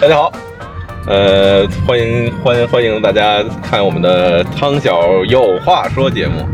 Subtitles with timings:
[0.00, 0.32] 大家好，
[1.06, 6.46] 呃，欢迎欢迎欢迎大家看我们的汤小有话说节目。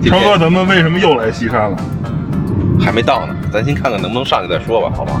[0.00, 1.76] 今超哥，天咱们为什么又来西山了？
[2.80, 5.20] 还没到呢，咱先看看能不能上去再说吧，好吗？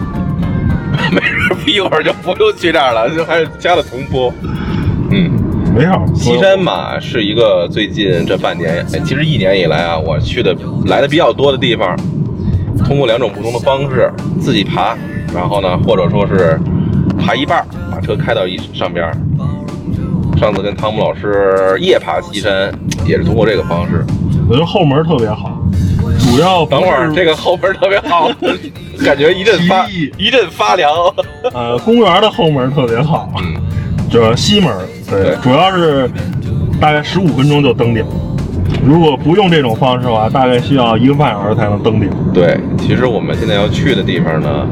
[1.12, 4.32] 没事，一会儿就不用去这儿了，就还是加了重播。
[5.74, 11.96] 嗯，没事儿，西山嘛是一个最近这半年，哎其实一年以来啊，我去的来的比较多的地方，
[12.86, 14.96] 通过两种不同的方式，自己爬，
[15.34, 16.58] 然后呢，或者说是
[17.18, 19.10] 爬一半，把车开到一上边。
[20.38, 22.72] 上次跟汤姆老师夜爬西山，
[23.06, 24.04] 也是通过这个方式。
[24.48, 25.58] 我觉得后门特别好，
[26.18, 28.30] 主要等会儿这个后门特别好，
[29.04, 29.88] 感觉一阵发
[30.18, 30.92] 一阵发凉。
[31.52, 33.54] 呃公园的后门特别好，嗯，
[34.10, 34.72] 这西门
[35.22, 36.10] 对对，主要是
[36.80, 38.04] 大概十五分钟就登顶。
[38.86, 42.10] 如果不用这种方式的话，大概需要一个半小时才能登顶。
[42.34, 44.66] 对，其实我们现在要去的地方呢，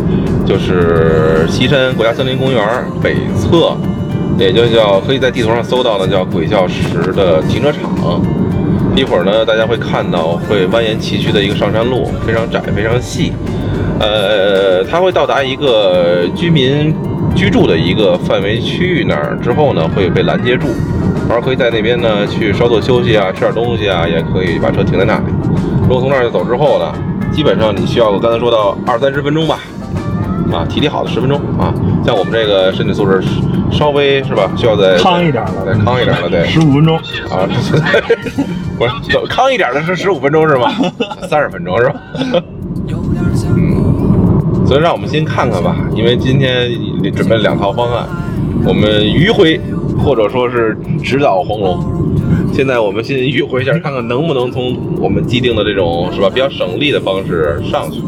[0.45, 2.63] 就是西山国家森林公园
[3.03, 3.75] 北侧，
[4.39, 8.21] 也就叫可以在地图上搜到的叫鬼笑石的停车场。
[8.95, 13.33] 一会儿呢，大家会看到会蜿蜒崎岖的一个上山路，非常窄，非常细。
[13.99, 16.95] 呃，它会到达一个居民
[17.35, 20.69] 居住的一个范围区域那儿之后呢，会被拦截住，
[21.29, 25.25] 然后可以在那边呢去稍作休息啊，吃点东西啊，也可以把车停在那里。
[25.83, 26.93] 如果从那儿走之后呢，
[27.33, 29.59] 基本上你需要我刚才说到二三十分钟吧，
[30.53, 33.21] 啊，体力好的十分钟啊，像我们这个身体素质
[33.71, 36.97] 稍微是吧，需要再康一点了再，康一点了，对，十五分钟，
[37.29, 37.49] 啊，
[38.79, 40.73] 不是走康一点的是十五分钟是吧？
[41.29, 41.95] 三十分钟是吧？
[44.73, 46.71] 嗯，所以让我们先看看吧，因为今天
[47.15, 48.09] 准备了两套方案，
[48.65, 49.61] 我们迂回
[50.03, 51.79] 或者说是直捣黄龙。
[52.55, 58.01] 现在我们先迂回一下，看看能不能从我们既定的这种是吧比较省力的方式上去，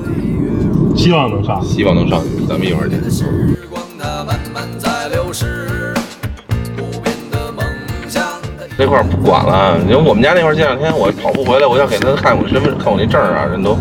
[0.96, 1.62] 希望能上。
[1.62, 2.46] 希望能上去。
[2.48, 2.98] 咱们一会儿见。
[3.10, 3.24] 时
[3.70, 5.92] 光它慢慢在流逝，
[6.76, 7.62] 不变的梦
[8.08, 8.22] 想
[8.78, 13.76] 这块儿不管了，因为我们家那块儿这两天我跑步回来，我要给他看我身份看我那证儿啊，人都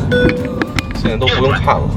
[0.96, 1.90] 现在都不用看了。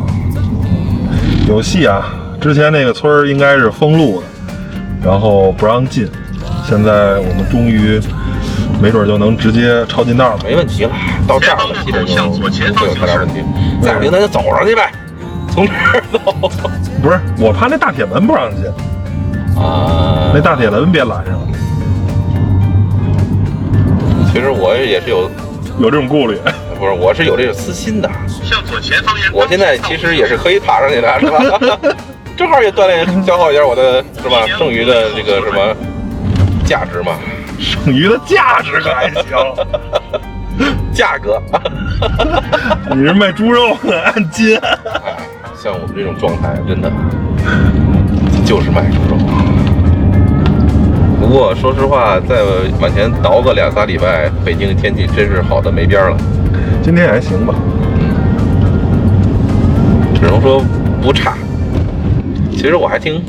[1.47, 2.13] 有戏啊！
[2.41, 4.27] 之前那个村儿应该是封路的，
[5.03, 6.09] 然后不让进，
[6.69, 8.01] 现在我们终于
[8.83, 10.41] 没准就能直接抄近道了。
[10.45, 10.91] 没问题了，
[11.27, 13.43] 到这儿了，基本就不会有太大问题。
[13.81, 14.91] 再不行咱就走上去呗，
[15.51, 16.19] 从这儿走。
[17.01, 18.67] 不是，我怕那大铁门不让进，
[19.57, 21.35] 啊那大铁门别拦上，
[24.33, 25.31] 其实我也是有，
[25.81, 26.39] 有这种顾虑。
[26.79, 28.11] 不是，我是有这个私心的。
[29.33, 31.79] 我现在其实也是可以爬上去的，是吧？
[32.37, 34.47] 正好也锻炼消耗一下我的，是吧？
[34.59, 35.75] 剩余的这个什么
[36.65, 37.19] 价值嘛，
[37.59, 39.23] 剩余的价值可还行。
[40.93, 41.41] 价格。
[42.97, 44.57] 你是卖猪肉的，按斤。
[44.57, 45.17] 哎，
[45.63, 46.91] 像我们这种状态，真的
[48.45, 49.17] 就是卖猪肉。
[51.21, 52.43] 不过说实话，再
[52.81, 56.17] 往前倒个两仨礼拜，北京的天气真是好的没边儿了，
[56.83, 57.55] 今天还行吧？
[60.27, 60.61] 只能说
[61.01, 61.37] 不差。
[62.51, 63.23] 其实我还挺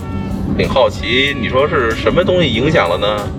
[0.57, 3.29] 挺好奇，你说是什么东西影响了呢？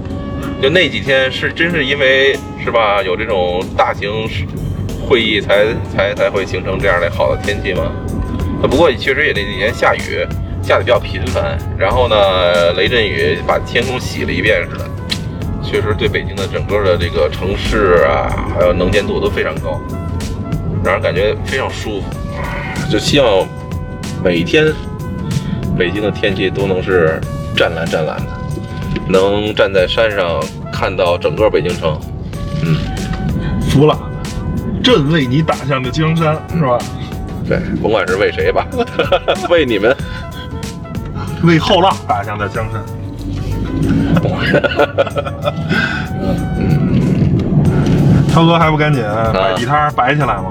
[0.63, 4.09] 就那几天是真是因为是吧，有这种大型
[5.09, 7.91] 会议才才才会形成这样的好的天气吗？
[8.63, 10.25] 不过确实也那几天下雨，
[10.63, 14.89] 下的比较频繁，然后呢雷阵雨把天空洗了一遍似的，
[15.65, 19.81] 确实对北京的整个的这个城市啊，还有能见度都非常高，
[20.85, 22.07] 让人感觉非常舒服。
[22.89, 23.47] 就希望
[24.25, 24.73] 每天
[25.77, 27.21] 北京的天气都能是
[27.55, 28.27] 湛蓝湛蓝的，
[29.09, 30.41] 能站在山上
[30.73, 31.99] 看到整个北京城。
[32.65, 32.77] 嗯，
[33.61, 33.97] 服了，
[34.83, 36.79] 朕为你打下的江山是吧？
[37.47, 38.67] 对，甭管是为谁吧，
[39.49, 39.95] 为你们。
[41.45, 42.83] 为后浪打下的江山。
[48.33, 50.51] 涛哥还不赶紧摆地摊摆起来吗？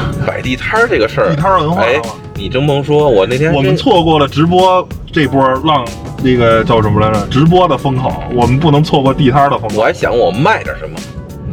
[0.26, 2.00] 摆地摊儿这个事儿，地摊儿文化哎，
[2.34, 5.84] 你真甭说，我那天我们错过了直播这波浪，
[6.22, 7.26] 那个叫什么来着？
[7.30, 10.96] 直播的风口，我们不能错过地摊儿的风口我还想我卖点什么。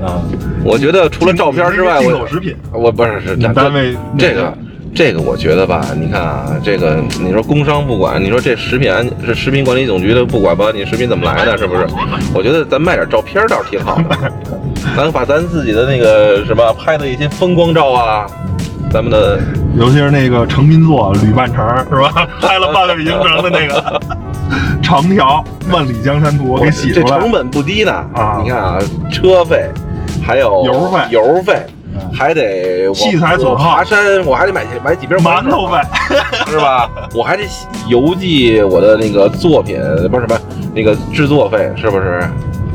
[0.01, 0.23] 啊！
[0.63, 4.57] 我觉得除了照片之外，我食品，我不是是你单位这个
[4.95, 11.85] 这个，我觉得吧，你看啊，这个你说工商不管，你说这食品安是食品管理总局的不管吧，你食品怎么来的，是不是？
[12.33, 14.17] 我觉得咱卖点照片倒是挺好的，
[14.99, 18.25] 咱把咱自己的那个什么拍的一些风光照啊，
[18.91, 19.39] 咱们的
[19.77, 22.27] 尤其是那个成名作《吕半城》是吧？
[22.41, 24.01] 拍了半个北京城的那个
[24.83, 25.41] 长条
[25.71, 27.31] 万里江山图，我给洗出来这成。
[27.31, 28.77] 本不低呢啊你看啊，
[29.09, 29.69] 车费，
[30.21, 31.65] 还有油费油费，
[32.13, 35.81] 还得我器材所好爬山我还得买买几瓶馒头呗。
[36.47, 36.89] 是吧？
[37.15, 37.43] 我还得
[37.87, 39.79] 邮寄我的那个作品，
[40.11, 40.37] 不是什么
[40.75, 42.21] 那个制作费，是不是？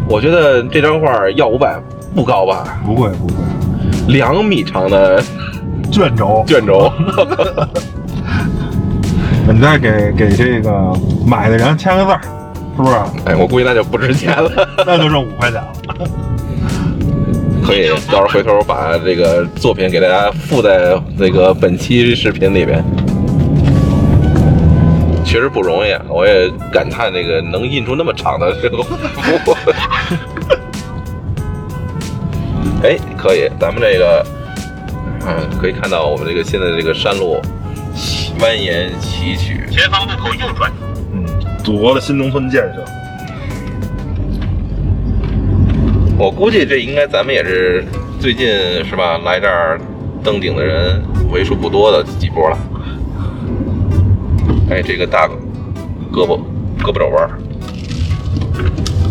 [0.08, 1.78] 我觉得这张画要五百
[2.14, 2.80] 不高吧？
[2.86, 3.34] 不贵不贵，
[4.08, 5.22] 两米长的
[5.90, 6.90] 卷轴，卷轴，
[9.52, 10.92] 你再给给这个
[11.26, 12.20] 买的人签个字儿，
[12.76, 12.94] 是不是？
[13.26, 14.50] 哎，我估计那就不值钱了。
[14.86, 15.72] 那就剩五块钱了。
[17.64, 22.84] 可以，到时候回头把这个作品给大家附在那个本期视频里边。
[25.24, 29.56] 确实不容易啊，我也感叹这个能印出那么长的这个幅。
[32.84, 34.26] 哎，可以，咱们这个，
[35.26, 37.40] 嗯，可以看到我们这个现在这个山路
[38.38, 40.70] 蜿蜒崎岖，前方路口右转，
[41.14, 41.24] 嗯，
[41.64, 42.84] 祖国的新农村建设，
[46.18, 47.82] 我估计这应该咱们也是
[48.20, 48.46] 最近
[48.84, 49.16] 是吧？
[49.24, 49.80] 来这儿
[50.22, 51.02] 登顶的人
[51.32, 52.58] 为数不多的几波了。
[54.68, 55.26] 哎，这个大
[56.12, 56.38] 胳膊
[56.80, 57.38] 胳膊肘弯儿，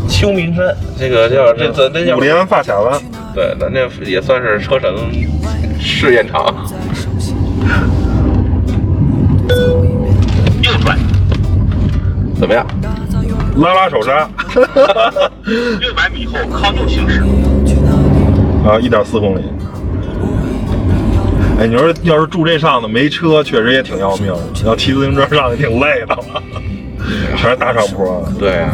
[0.07, 0.63] 秋名山，
[0.95, 3.01] 这个叫这咱这叫五连发卡湾，
[3.33, 4.94] 对，咱这也算是车神
[5.80, 6.53] 试验场。
[10.62, 10.97] 右转，
[12.39, 12.65] 怎么样？
[13.57, 14.27] 拉拉手刹，
[15.80, 17.24] 六百米后靠右行驶。
[18.68, 19.44] 啊，一点四公里。
[21.59, 24.39] 哎，你说要是住这上头没车，确实也挺要命的。
[24.65, 26.18] 要骑自行车上去挺累的，
[27.38, 28.23] 全是大上坡。
[28.39, 28.71] 对啊，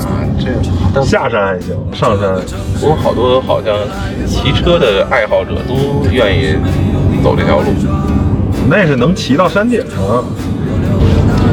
[0.93, 2.35] 这下山还行，上山
[2.79, 3.75] 不过好多好像
[4.27, 6.55] 骑车的爱好者都愿意
[7.23, 7.65] 走这条路。
[8.69, 10.23] 那是能骑到山顶上。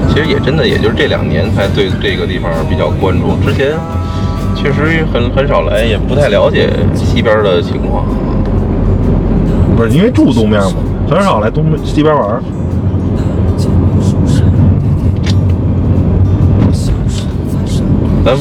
[0.08, 3.74] 其实也真的，也就是这两年才对这个地方比较关注，之前
[4.54, 8.06] 确实很很少来，也不太了解西边的情况。
[9.76, 10.72] 不是因为住东面嘛，
[11.10, 12.42] 很少来东西边玩。
[18.26, 18.36] 咱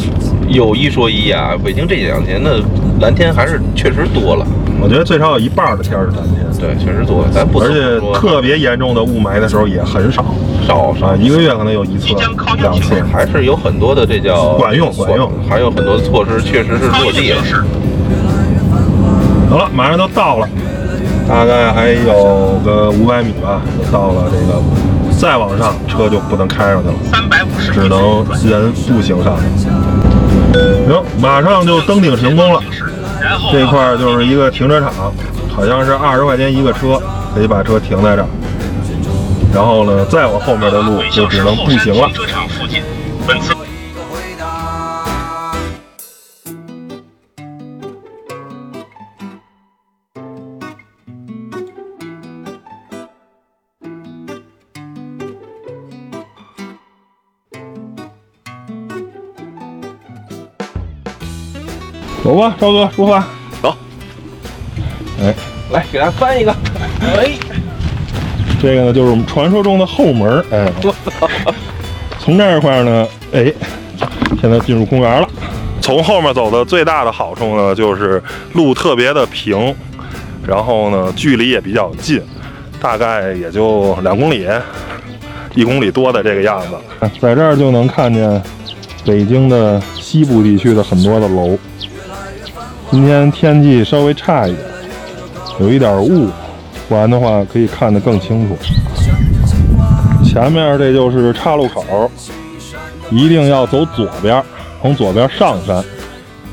[0.49, 2.59] 有一说一啊，北京这两年的
[2.99, 4.43] 蓝天还是确实多了，
[4.81, 7.29] 我觉得最少有一半的天是蓝天，对，确实多了。
[7.31, 10.25] 咱不而且特别严重的雾霾的时候也很少
[10.65, 12.07] 少少啊，一个月可能有一次、
[12.57, 12.95] 两次。
[13.13, 17.43] 还是有很多的这叫管用管用还有很多的措施确实是落地了
[19.51, 20.49] 好了，马上都到了，
[21.29, 24.59] 大概还有个五百米吧，就到了这个。
[25.17, 29.37] 再往上，车就不能开上去了，三百五十只能人步行上。
[29.57, 29.71] 行，
[31.19, 32.61] 马上就登顶成功了。
[33.51, 34.91] 这块儿就是一个停车场，
[35.55, 37.01] 好像是二十块钱一个车，
[37.33, 38.27] 可以把车停在这儿。
[39.53, 42.09] 然后呢，再往后面的路就只能步行了
[62.25, 63.23] 走吧，超哥，出发。
[63.61, 63.75] 走，
[65.21, 65.31] 哎，
[65.71, 66.51] 来给大家翻一个。
[66.99, 67.29] 哎，
[68.59, 70.43] 这个呢就是我们传说中的后门儿。
[70.49, 70.67] 哎，
[72.17, 73.53] 从这块呢，哎，
[74.41, 75.29] 现在进入公园了。
[75.79, 78.19] 从后面走的最大的好处呢，就是
[78.53, 79.75] 路特别的平，
[80.47, 82.19] 然后呢距离也比较近，
[82.81, 84.47] 大概也就两公里，
[85.53, 87.07] 一公里多的这个样子。
[87.21, 88.41] 在这儿就能看见
[89.05, 91.55] 北京的西部地区的很多的楼。
[92.95, 94.65] 今天天气稍微差一点，
[95.59, 96.29] 有一点雾，
[96.87, 98.55] 不然的话可以看得更清楚。
[100.23, 102.09] 前面这就是岔路口，
[103.11, 104.41] 一定要走左边，
[104.81, 105.83] 从左边上山，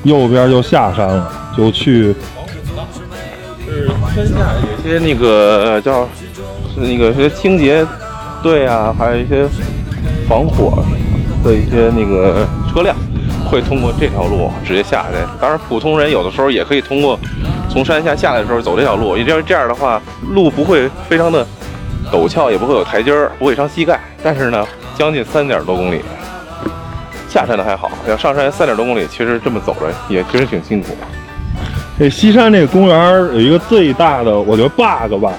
[0.02, 2.12] 右边就下山了，就去
[3.64, 6.08] 是山下有些那个叫
[6.74, 7.86] 是那个是清洁
[8.42, 9.46] 队啊，还有一些
[10.28, 10.82] 防火
[11.44, 12.96] 的一些那个车辆，
[13.52, 15.20] 会通过这条路直接下来。
[15.38, 17.20] 当然，普通人有的时候也可以通过
[17.68, 21.46] 从山下下来的时候走这条路，因为这样的话，路不会非常的
[22.10, 24.00] 陡峭，也不会有台阶儿，不会伤膝盖。
[24.22, 24.66] 但是呢，
[24.96, 26.00] 将近三点多公里，
[27.28, 30.96] 下山的还好，要上山三点多公里，其实这么走着也其实挺辛苦。
[31.98, 35.30] 这西山这个公园有一个最大的，我觉得 bug 吧，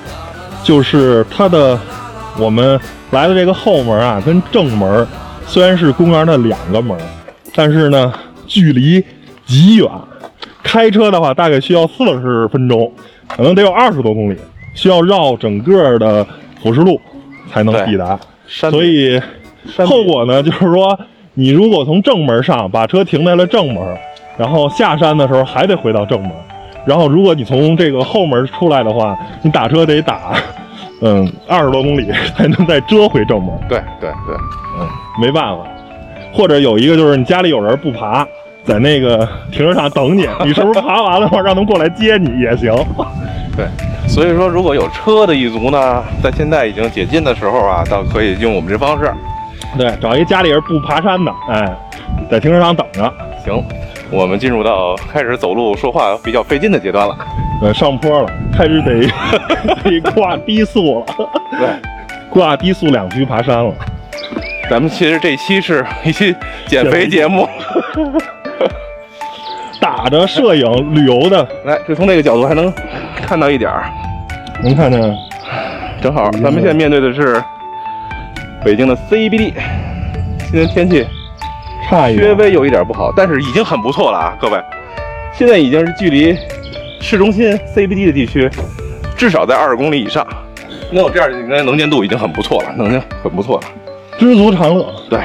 [0.63, 1.79] 就是它的
[2.37, 2.79] 我们
[3.09, 5.07] 来的这个后门啊，跟正门
[5.47, 6.95] 虽然是公园的两个门，
[7.55, 8.13] 但是呢
[8.47, 9.03] 距离
[9.45, 9.89] 极远。
[10.63, 12.91] 开车的话大概需要四十分钟，
[13.27, 14.37] 可能得有二十多公里，
[14.73, 16.25] 需要绕整个的
[16.61, 16.99] 辅石路
[17.51, 18.17] 才能抵达。
[18.47, 19.21] 所以
[19.85, 20.97] 后果呢，就是说
[21.33, 23.97] 你如果从正门上把车停在了正门，
[24.37, 26.31] 然后下山的时候还得回到正门，
[26.85, 30.33] 然后如果你从这个后门出来的话，你打车得打，
[31.01, 33.53] 嗯，二十多公里才能再折回正门。
[33.67, 34.35] 对对对，
[34.79, 34.87] 嗯，
[35.21, 35.67] 没办法。
[36.33, 38.27] 或者有一个就是你家里有人不爬，
[38.65, 42.73] 在那个停车场等你， 你是不是爬完了话让他们过来接你也行？
[43.55, 43.67] 对，
[44.07, 49.13] 所以说如果有车的一族呢，在现在已经解禁的时候啊，倒可以用我们这方式。
[49.77, 51.77] 对，找一家里人不爬山的，哎，
[52.31, 53.13] 在停车场等着。
[53.45, 53.63] 行，
[54.09, 57.15] 我们进入到开始走路说话比较费劲的阶段了。
[57.61, 59.07] 呃，上坡了，开始得
[60.01, 61.05] 得挂低速了，
[61.59, 61.69] 对，
[62.29, 63.71] 挂低速两驱爬山了。
[64.69, 66.35] 咱们其实这期是一期
[66.67, 67.47] 减肥节目。
[69.79, 72.73] 打着摄影旅游的，来，就从这个角度还能
[73.17, 73.83] 看到一点儿，
[74.63, 75.13] 能看见。
[76.01, 77.43] 正好，咱们现在面对的是
[78.63, 79.53] 北京的 CBD，
[80.49, 81.05] 今天天气
[81.89, 82.27] 差一点。
[82.27, 84.57] 略微有一点不好，但是已经很不错了啊，各位。
[85.33, 86.37] 现在已经是距离
[87.01, 88.49] 市中心 CBD 的地区
[89.17, 90.25] 至少在二十公里以上，
[90.91, 93.67] 那我这样的应该能见度已经很不错了，能见很不错了。
[94.23, 94.93] 知足常乐。
[95.09, 95.19] 对，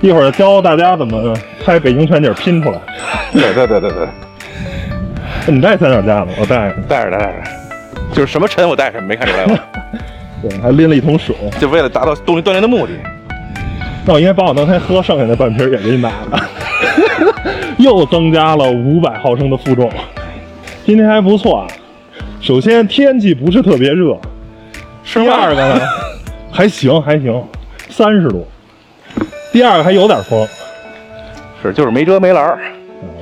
[0.00, 2.78] 一会儿教大家怎么拍北京全景拼出来。
[3.30, 4.08] 对对对对对，
[5.52, 6.76] 你带三脚架吗，我带着。
[6.88, 7.34] 带着带着，
[8.14, 9.58] 就是什么沉我带什么，没看出来吗？
[10.40, 11.36] 对，还拎了一桶水。
[11.60, 12.94] 就为了达到动力锻炼的目的。
[14.06, 16.40] 那我应该把我刚才喝剩下那半瓶也给你拿了，
[17.76, 19.92] 又增加了五百毫升的负重。
[20.86, 21.66] 今天还不错啊。
[22.40, 24.18] 首先天气不是特别热，
[25.04, 25.80] 是第二个呢
[26.58, 27.40] 还行还行，
[27.88, 28.44] 三十度。
[29.52, 30.44] 第二个还有点风，
[31.62, 32.58] 是就是没遮没拦儿，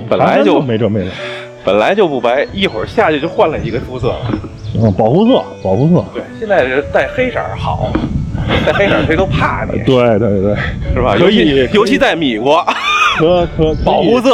[0.09, 1.11] 本来就没遮没拦。
[1.63, 4.21] 本来就不白，一会儿下去就换了一个肤色了。
[4.81, 6.03] 嗯，保护色，保护色。
[6.15, 7.93] 对，现在是带黑色好，
[8.65, 10.57] 带黑色谁都怕你，对对对，
[10.95, 11.15] 是吧？
[11.19, 12.65] 可以尤其在米国，
[13.21, 14.31] 可可保护色。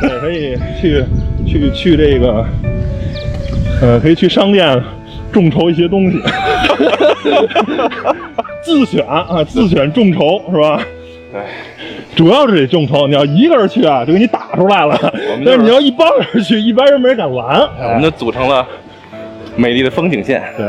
[0.00, 1.04] 对，可以去
[1.44, 2.46] 去去这个，
[3.82, 4.80] 呃，可以去商店
[5.32, 6.22] 众筹一些东西，
[8.64, 10.80] 自选啊，自选众筹是吧？
[11.32, 11.42] 对，
[12.16, 14.98] 主要是得众筹，你要一个人去啊，就给你打出来了。
[15.44, 17.60] 但是你要一帮人去，一般人没人敢拦。
[17.60, 18.66] 我们就组成了
[19.56, 20.42] 美丽的风景线。
[20.56, 20.64] 对，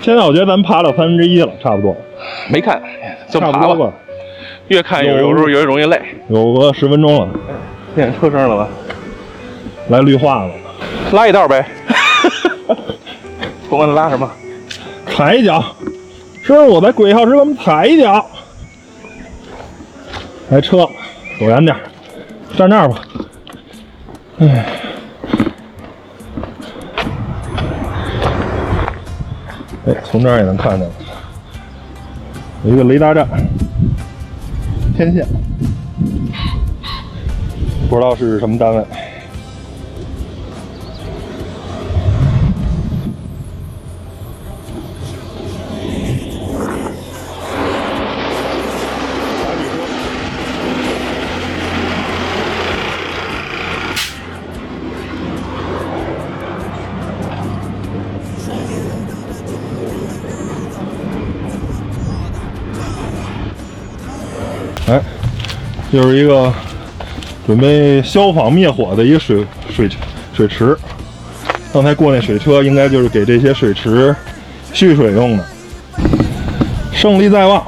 [0.00, 1.96] 现在我觉得咱们爬到三分之一了，差不多，
[2.50, 2.82] 没看，
[3.28, 3.92] 就爬吧。
[4.68, 6.00] 越看有有时候越容易累。
[6.28, 7.28] 有个十分钟了，
[7.94, 8.68] 听见车声了吧？
[9.88, 10.50] 来绿化了，
[11.12, 11.64] 拉一道呗。
[13.68, 14.30] 不管他拉什么，
[15.06, 15.62] 踩一脚。
[16.42, 18.26] 师傅，我在鬼号时给我们踩一脚。
[20.50, 20.78] 来车，
[21.38, 21.76] 走远点，
[22.56, 23.00] 站这儿吧。
[24.38, 24.66] 哎，
[29.86, 30.90] 哎，从这儿也能看见，
[32.64, 33.28] 有一个雷达站，
[34.96, 35.24] 天线，
[37.88, 38.84] 不知道是什么单位。
[65.92, 66.50] 就是一个
[67.46, 69.86] 准备消防灭火的一个水水
[70.32, 70.74] 水池。
[71.70, 74.16] 刚才过那水车，应该就是给这些水池
[74.72, 75.44] 蓄水用的。
[76.92, 77.62] 胜利在望，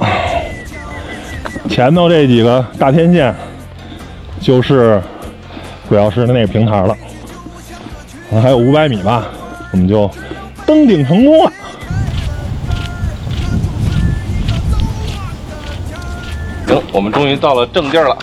[1.69, 3.35] 前头这几个大天线
[4.39, 4.99] 就是
[5.87, 6.97] 鬼药师的那个平台了。
[8.31, 9.27] 啊还有五百米吧，
[9.71, 10.09] 我们就
[10.65, 11.51] 登顶成功了。
[17.05, 18.17] 们终于到了正地儿了。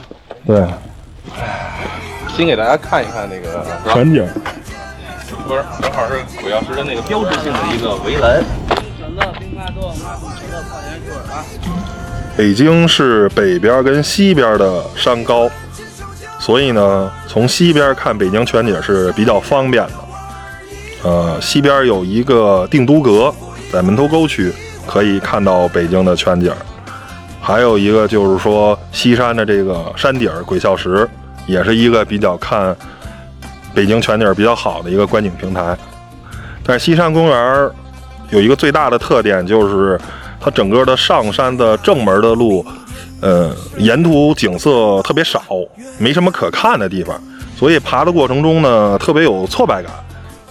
[0.44, 0.66] 对，
[2.36, 4.26] 先给大家看一看那个，全景。
[5.46, 8.42] 不是，正好是鬼药师的那个标志性的一个围栏。
[12.36, 15.48] 北京是北边跟西边的山高，
[16.40, 19.92] 所以呢，从西边看北京全景是比较方便的。
[21.04, 23.32] 呃，西边有一个定都阁，
[23.72, 24.52] 在门头沟区
[24.86, 26.52] 可以看到北京的全景。
[27.44, 31.08] 还有一个就是说，西山的这个山顶儿鬼笑石，
[31.44, 32.74] 也是一个比较看
[33.74, 35.76] 北京全景比较好的一个观景平台。
[36.62, 37.74] 但是西山公园儿
[38.30, 40.00] 有一个最大的特点，就是
[40.40, 42.64] 它整个的上山的正门的路，
[43.20, 45.42] 呃，沿途景色特别少，
[45.98, 47.20] 没什么可看的地方，
[47.56, 49.92] 所以爬的过程中呢，特别有挫败感。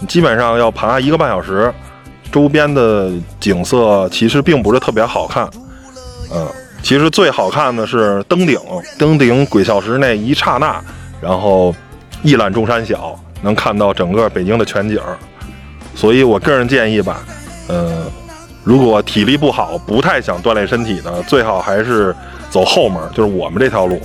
[0.06, 1.72] 基本上要爬一个半小时，
[2.30, 5.48] 周边的景色其实并不是特别好看。
[6.34, 6.46] 嗯，
[6.82, 8.58] 其实最好看的是登顶，
[8.98, 10.78] 登顶鬼笑石那一刹那，
[11.20, 11.74] 然后
[12.22, 14.98] 一览众山小，能看到整个北京的全景。
[15.94, 17.20] 所以我个人建议吧，
[17.68, 18.04] 呃，
[18.64, 22.14] 如果体力不好、不太想锻炼身体的，最好还是
[22.50, 24.00] 走后门，就是我们这条路，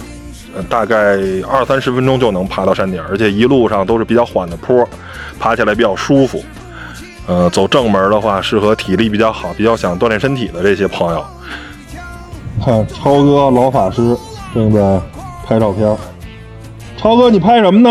[0.55, 1.17] 呃，大概
[1.49, 4.87] 二三十分钟就能爬到山顶，而且一路上都是比较缓的坡，
[5.39, 6.43] 爬起来比较舒服。
[7.25, 11.25] 呃，走正门的话，适合体力比较好、比较想锻炼身体的这些朋友。
[12.63, 14.17] 看超哥老法师
[14.53, 14.99] 正在
[15.45, 15.97] 拍照片。
[16.97, 17.89] 超哥，你拍什么呢？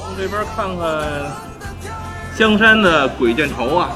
[0.00, 1.26] 往这边看看
[2.34, 3.90] 香山的鬼见愁啊，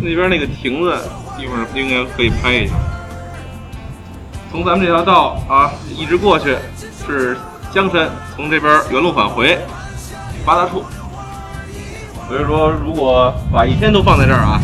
[0.00, 0.98] 那边那个亭子
[1.38, 2.74] 一会儿应该可以拍一下。
[4.50, 6.56] 从咱们这条道啊一直过去
[7.06, 7.38] 是
[7.72, 9.58] 香山，从这边原路返回
[10.44, 10.84] 八大处。
[12.28, 14.60] 所以说，如果把一天都放在这儿啊，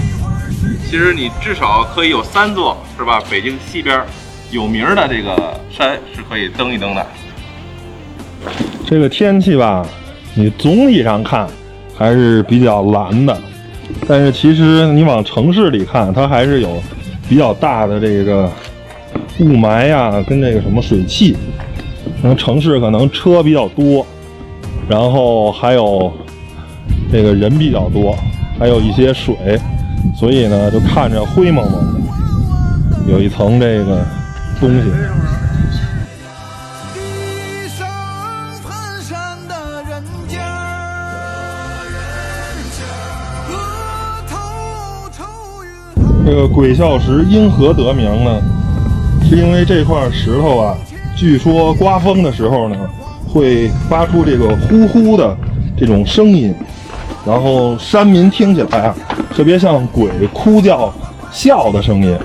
[0.88, 3.20] 其实你至少可以有三座是吧？
[3.28, 4.00] 北京西边
[4.52, 7.04] 有名的这个山是可以登一登的。
[8.86, 9.84] 这个天气吧，
[10.34, 11.48] 你总体上看
[11.98, 13.36] 还是比较蓝的，
[14.06, 16.80] 但是其实你往城市里看，它还是有
[17.28, 18.48] 比较大的这个
[19.40, 21.36] 雾霾呀，跟这个什么水汽。
[22.22, 24.06] 可能城市可能车比较多，
[24.88, 26.12] 然后还有
[27.10, 28.16] 这个人比较多，
[28.56, 29.34] 还有一些水，
[30.18, 34.02] 所以呢就看着灰蒙蒙的，有一层这个
[34.58, 34.90] 东西。
[46.24, 48.42] 这个鬼笑石因何得名呢？
[49.28, 50.76] 是因为这块石头啊，
[51.16, 52.76] 据说刮风的时候呢，
[53.28, 55.36] 会发出这个呼呼的
[55.76, 56.52] 这种声音，
[57.26, 58.94] 然后山民听起来啊，
[59.34, 60.94] 特别像鬼哭叫、
[61.32, 62.16] 笑的声音，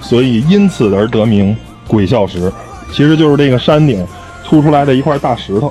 [0.00, 1.56] 所以因此而得名
[1.86, 2.52] 鬼笑石。
[2.90, 4.04] 其实就是这个山顶
[4.44, 5.70] 凸出来的一块大石头。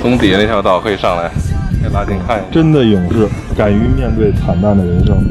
[0.00, 1.30] 从底下那条道可以上来，
[1.82, 2.46] 给拉近看一下。
[2.50, 5.22] 真的勇士，敢于面对惨淡的人生。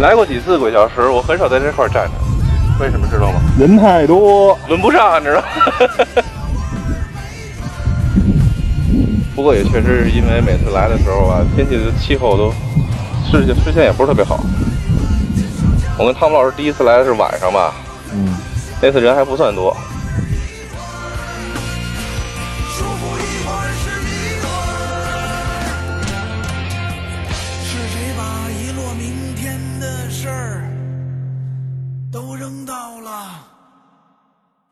[0.00, 2.12] 来过几次鬼笑石，我很少在这块儿站着，
[2.80, 3.40] 为什么知道吗？
[3.58, 5.46] 人太多，轮不上，你知道吗？
[9.34, 12.52] 不过也确实是因为每次来的时候啊，天气的气候都
[13.30, 14.40] 视线视线也不是特别好。
[15.98, 17.72] 我跟汤姆老师第一次来的是晚上吧，
[18.12, 18.36] 嗯，
[18.80, 19.76] 那次人还不算多。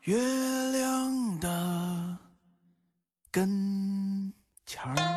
[0.07, 0.15] 月
[0.71, 2.17] 亮的
[3.29, 4.31] 跟
[4.65, 5.16] 前儿？